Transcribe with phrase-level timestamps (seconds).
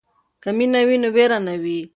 [0.41, 1.79] که مینه وي نو وېره نه وي.